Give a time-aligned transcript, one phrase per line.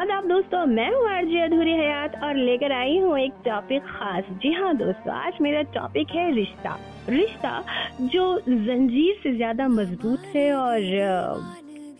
[0.00, 4.52] आदाब दोस्तों, मैं हूँ आरजे अधूरी हयात और लेकर आई हूँ एक टॉपिक खास। जी
[4.52, 6.76] हाँ दोस्तों, आज मेरा टॉपिक है रिश्ता।
[7.08, 7.52] रिश्ता
[8.02, 10.80] जो जंजीर से ज़्यादा मज़बूत है और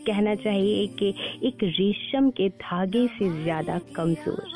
[0.06, 1.12] कहना चाहिए कि
[1.48, 4.48] एक रेशम के धागे से ज़्यादा कमज़ोर।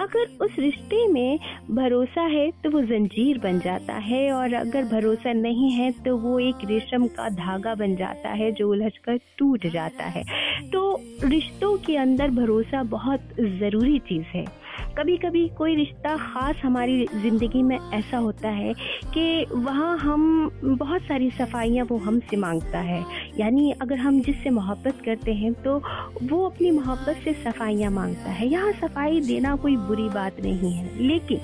[0.00, 1.38] अगर उस रिश्ते में
[1.70, 6.38] भरोसा है तो वो जंजीर बन जाता है, और अगर भरोसा नहीं है तो वो
[6.38, 10.22] एक रेशम का धागा बन जाता है, जो उलझ कर टूट जाता है।
[10.70, 13.28] तो रिश्तों के अंदर भरोसा बहुत
[13.60, 14.44] ज़रूरी चीज़ है।
[14.98, 18.72] कभी कभी कोई रिश्ता ख़ास हमारी ज़िंदगी में ऐसा होता है
[19.14, 23.02] कि वहाँ हम बहुत सारी सफाइयाँ वो हमसे माँगता है।
[23.38, 25.76] यानी अगर हम जिससे मोहब्बत करते हैं तो
[26.22, 30.86] वो अपनी मोहब्बत से सफाइयाँ माँगता है। यहाँ सफ़ाई देना कोई बुरी बात नहीं है।
[30.98, 31.40] लेकिन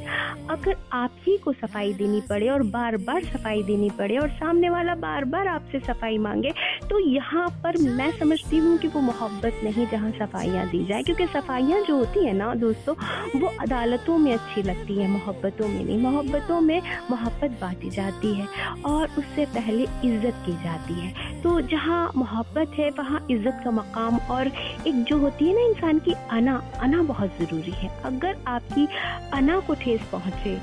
[0.51, 4.71] अगर आप ही को सफ़ाई देनी पड़े और बार बार सफ़ाई देनी पड़े और सामने
[4.71, 6.53] वाला बार बार आपसे सफ़ाई मांगे
[6.91, 11.27] तो यहाँ पर मैं समझती हूँ कि वो मोहब्बत नहीं जहाँ सफाइयाँ दी जाए। क्योंकि
[11.35, 12.95] सफाइयाँ जो होती है ना दोस्तों
[13.41, 18.47] वो अदालतों में अच्छी लगती है मोहब्बतों में नहीं। मोहब्बतों में मोहब्बत बांटी जाती है
[18.87, 24.19] और उससे पहले इज़्ज़त की जाती है। तो जहाँ मोहब्बत है वहाँ इज़्ज़त का मकाम
[24.31, 24.47] और
[24.87, 28.87] एक जो होती है ना इंसान की अना अना बहुत ज़रूरी है। अगर आपकी
[29.35, 30.59] अना को ठेस पहुँचे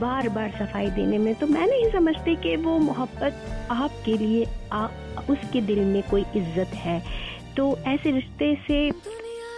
[0.00, 4.86] बार बार सफ़ाई देने में तो मैं नहीं समझती कि वो मोहब्बत आपके लिए आ,
[5.30, 7.02] उसके दिल में कोई इज़्ज़त है।
[7.56, 8.90] तो ऐसे रिश्ते से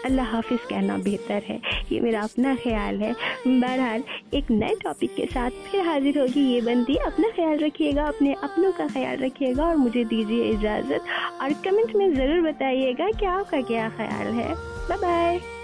[0.05, 1.61] अल्लाह हाफिज़ कहना बेहतर है।
[1.93, 3.13] ये मेरा अपना ख्याल है।
[3.47, 4.03] बहरहाल,
[4.35, 8.73] एक नए टॉपिक के साथ फिर हाजिर होगी ये बंदी। अपना ख्याल रखिएगा, अपने अपनों
[8.73, 11.01] का ख्याल रखिएगा और मुझे दीजिए इजाज़त।
[11.43, 15.62] और कमेंट में ज़रूर बताइएगा कि आपका क्या ख्याल है। बाय बाय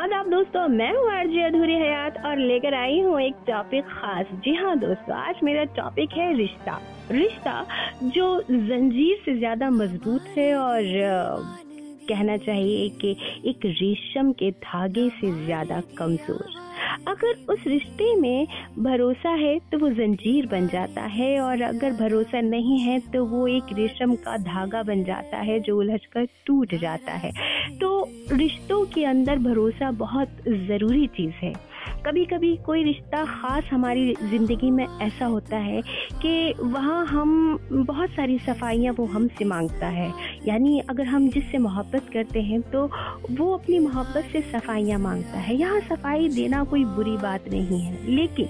[0.00, 4.54] आदाब दोस्तों, मैं हूँ आरजे अधूरी हयात और लेकर आई हूँ एक टॉपिक खास। जी
[4.56, 6.78] हाँ दोस्तों, आज मेरा टॉपिक है रिश्ता।
[7.10, 7.54] रिश्ता
[8.04, 10.82] जो जंजीर से ज़्यादा मज़बूत है और
[12.08, 13.10] कहना चाहिए कि
[13.50, 16.58] एक रेशम के धागे से ज़्यादा कमज़ोर।
[17.08, 18.46] अगर उस रिश्ते में
[18.78, 23.46] भरोसा है तो वो जंजीर बन जाता है और अगर भरोसा नहीं है तो वो
[23.48, 27.30] एक रेशम का धागा बन जाता है जो उलझ कर टूट जाता है।
[27.80, 27.88] तो
[28.32, 31.52] रिश्तों के अंदर भरोसा बहुत ज़रूरी चीज़ है।
[32.06, 35.80] कभी कभी कोई रिश्ता ख़ास हमारी ज़िंदगी में ऐसा होता है
[36.22, 40.12] कि वहाँ हम बहुत सारी सफाइयाँ वो हमसे माँगता है।
[40.46, 42.84] यानी अगर हम जिससे मोहब्बत करते हैं तो
[43.30, 48.06] वो अपनी मोहब्बत से सफाइयाँ माँगता है। यहाँ सफ़ाई देना कोई बुरी बात नहीं है।
[48.06, 48.46] लेकिन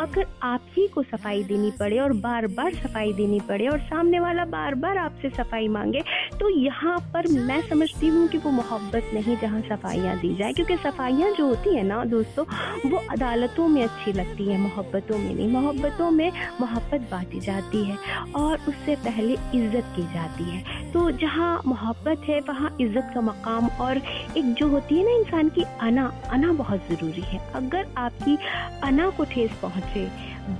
[0.00, 4.20] अगर आप ही को सफ़ाई देनी पड़े और बार बार सफ़ाई देनी पड़े और सामने
[4.20, 6.02] वाला बार बार आपसे सफ़ाई मांगे
[6.40, 10.76] तो यहाँ पर मैं समझती हूँ कि वो मोहब्बत नहीं जहाँ सफाइयाँ दी जाए। क्योंकि
[10.78, 12.44] सफाइयाँ जो होती है ना दोस्तों
[12.88, 17.96] वो अदालतों में अच्छी लगती है मोहब्बतों में नहीं। मोहब्बतों में मोहब्बत बांटी जाती है
[18.36, 23.66] और उससे पहले इज़्ज़त की जाती है। तो जहाँ मोहब्बत है वहाँ इज़्ज़त का मकाम
[23.80, 23.96] और
[24.36, 28.36] एक जो होती है ना इंसान की अना अना बहुत ज़रूरी है। अगर आपकी
[28.84, 30.08] अना को ठेस पहुँचे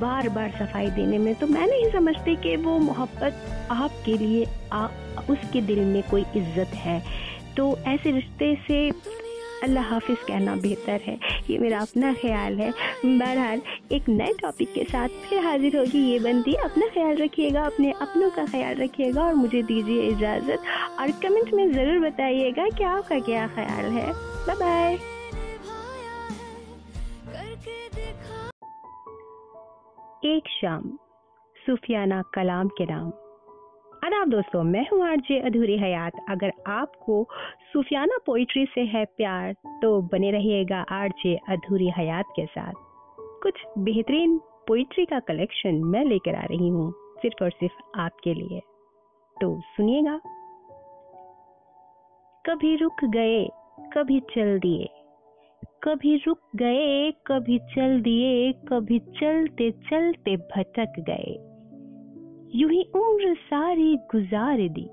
[0.00, 4.86] बार बार सफ़ाई देने में तो मैं नहीं समझती कि वो मोहब्बत आपके लिए आ,
[5.30, 7.02] उसके दिल में कोई इज़्ज़त है।
[7.56, 8.90] तो ऐसे रिश्ते से
[9.62, 11.18] अल्लाह हाफिज़ कहना बेहतर है।
[11.50, 12.70] ये मेरा अपना ख्याल है।
[13.04, 13.60] बहरहाल,
[13.92, 18.30] एक नए टॉपिक के साथ फिर हाजिर होगी ये बंदी। अपना ख्याल रखिएगा, अपने अपनों
[18.30, 20.62] का ख्याल रखिएगा और मुझे दीजिए इजाज़त।
[21.00, 24.12] और कमेंट में ज़रूर बताइएगा कि आपका क्या ख्याल है।
[24.46, 24.98] बाय बाय
[30.26, 30.82] एक शाम,
[31.56, 33.10] सूफियाना कलाम के नाम।
[34.18, 37.26] आदाब दोस्तों, मैं हूँ आरजे अधूरी हयात। अगर आपको
[37.72, 39.52] सूफियाना पोइट्री से है प्यार
[39.82, 42.72] तो बने रहिएगा आरजे अधूरी हयात के साथ।
[43.42, 48.60] कुछ बेहतरीन पोइट्री का कलेक्शन मैं लेकर आ रही हूँ, सिर्फ़ और सिर्फ़ आपके लिए।
[49.40, 50.20] तो सुनिएगा।
[52.46, 53.48] कभी रुक गए,
[53.92, 54.88] कभी चल दिए।
[55.82, 61.47] कभी रुक गए, कभी चल दिए, कभी चलते चलते भटक गए।
[62.54, 64.86] यूँ ही उम्र सारी गुजार दी,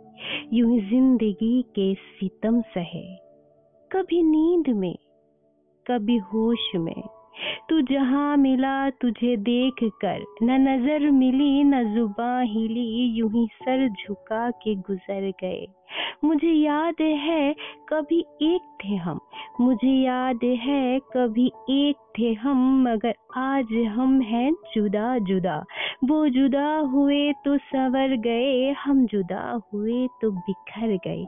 [0.53, 3.03] यूँ ही ज़िंदगी के सितम सहे।
[3.91, 4.95] कभी नींद में,
[5.85, 7.01] कभी होश में,
[7.69, 13.87] तू जहाँ मिला तुझे देख कर न नज़र मिली, न जुबा हिली, यूँ ही सर
[13.89, 15.65] झुका के गुजर गए।
[16.23, 17.53] मुझे याद है
[17.89, 19.19] कभी एक थे हम,
[19.61, 25.63] मुझे याद है कभी एक थे हम, मगर आज हम हैं जुदा जुदा
[26.05, 31.25] वो जुदा हुए तो सवर गए, हम जुदा हुए तो बिखर गए।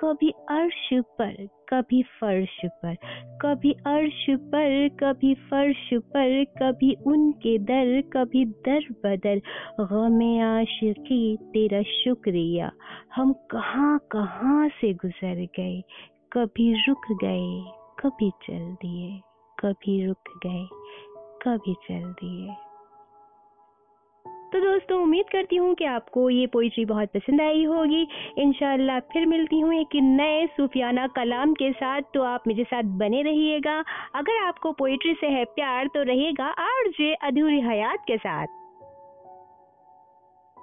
[0.00, 2.94] कभी अर्श पर, कभी फर्श पर,
[3.42, 9.40] कभी अर्श पर, कभी फर्श पर, कभी उनके दर, कभी दर बदर।
[9.80, 12.70] गमे आशिकी, तेरा शुक्रिया।
[13.14, 15.82] हम कहाँ कहाँ से गुजर गए?
[16.32, 17.64] कभी रुक गए,
[18.00, 19.20] कभी चल दिए,
[19.58, 20.66] कभी रुक गए,
[21.42, 22.69] कभी चल दिए।
[24.52, 28.06] तो दोस्तों, उम्मीद करती हूँ कि आपको ये पोइट्री बहुत पसंद आई होगी।
[28.38, 28.52] इन
[29.12, 33.78] फिर मिलती हूँ एक नए सूफियाना कलाम के साथ। तो आप मेरे साथ बने रहिएगा।
[34.14, 38.59] अगर आपको पोइट्री से है प्यार तो रहेगा आर जे अधूरी हयात के साथ।